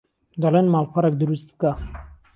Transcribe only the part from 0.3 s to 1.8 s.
دەڵێن ماڵپەڕێک درووست بکە